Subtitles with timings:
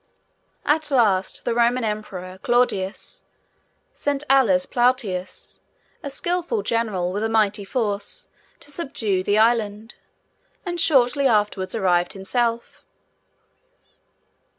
[0.65, 3.23] At last, the Roman Emperor, Claudius,
[3.93, 5.59] sent Aulus Plautius,
[6.01, 8.27] a skilful general, with a mighty force,
[8.61, 9.93] to subdue the Island,
[10.65, 12.83] and shortly afterwards arrived himself.